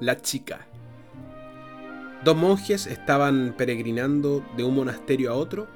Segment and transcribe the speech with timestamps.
[0.00, 0.66] La chica.
[2.24, 5.68] Dos monjes estaban peregrinando de un monasterio a otro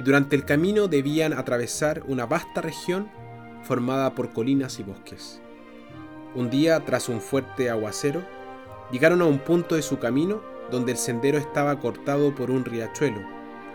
[0.00, 3.08] y durante el camino debían atravesar una vasta región
[3.62, 5.40] formada por colinas y bosques.
[6.34, 8.24] Un día, tras un fuerte aguacero,
[8.90, 10.42] llegaron a un punto de su camino
[10.72, 13.20] donde el sendero estaba cortado por un riachuelo,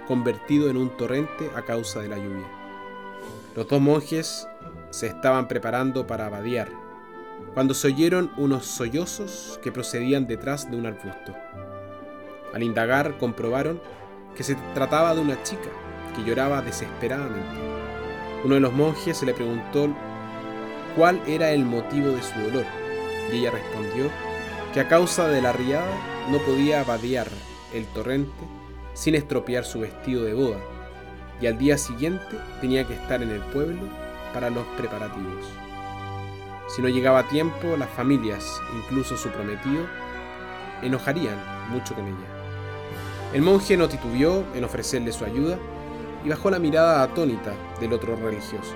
[0.06, 2.48] convertido en un torrente a causa de la lluvia.
[3.56, 4.50] Los dos monjes
[4.90, 6.87] se estaban preparando para vadear
[7.54, 11.34] cuando se oyeron unos sollozos que procedían detrás de un arbusto.
[12.54, 13.82] Al indagar comprobaron
[14.36, 15.70] que se trataba de una chica
[16.16, 17.60] que lloraba desesperadamente.
[18.44, 19.90] Uno de los monjes se le preguntó
[20.96, 22.66] cuál era el motivo de su dolor
[23.32, 24.10] y ella respondió
[24.74, 25.92] que a causa de la riada
[26.30, 27.28] no podía vadear
[27.74, 28.32] el torrente
[28.94, 30.60] sin estropear su vestido de boda
[31.42, 33.82] y al día siguiente tenía que estar en el pueblo
[34.34, 35.67] para los preparativos.
[36.68, 39.86] Si no llegaba a tiempo, las familias, incluso su prometido,
[40.82, 41.38] enojarían
[41.70, 42.28] mucho con ella.
[43.34, 45.58] El monje no titubeó en ofrecerle su ayuda
[46.26, 48.74] y bajó la mirada atónita del otro religioso.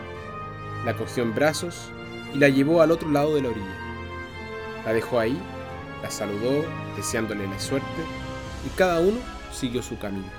[0.86, 1.92] La cogió en brazos
[2.34, 3.78] y la llevó al otro lado de la orilla.
[4.86, 5.38] La dejó ahí,
[6.02, 6.64] la saludó,
[6.96, 7.88] deseándole la suerte,
[8.66, 9.20] y cada uno
[9.52, 10.32] siguió su camino.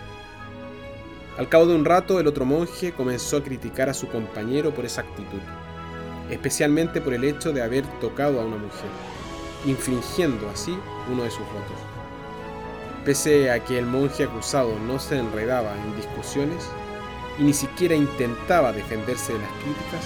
[1.39, 4.85] Al cabo de un rato, el otro monje comenzó a criticar a su compañero por
[4.87, 5.41] esa actitud
[6.31, 8.91] especialmente por el hecho de haber tocado a una mujer,
[9.67, 10.77] infringiendo así
[11.11, 11.77] uno de sus votos.
[13.05, 16.65] Pese a que el monje acusado no se enredaba en discusiones
[17.39, 20.05] y ni siquiera intentaba defenderse de las críticas,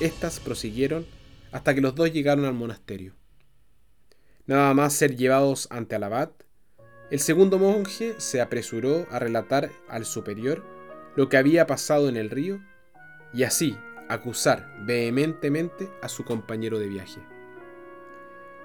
[0.00, 1.06] éstas prosiguieron
[1.52, 3.14] hasta que los dos llegaron al monasterio.
[4.46, 6.30] Nada más ser llevados ante el abad,
[7.10, 10.64] el segundo monje se apresuró a relatar al superior
[11.14, 12.60] lo que había pasado en el río
[13.32, 13.76] y así
[14.08, 17.20] acusar vehementemente a su compañero de viaje.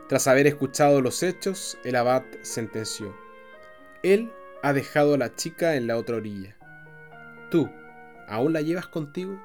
[0.08, 3.16] Tras haber escuchado los hechos, el abad sentenció,
[4.04, 4.32] Él
[4.62, 6.58] ha dejado a la chica en la otra orilla.
[7.50, 7.70] ¿Tú
[8.28, 9.42] aún la llevas contigo?